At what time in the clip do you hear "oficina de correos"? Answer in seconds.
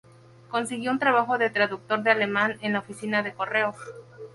2.79-3.75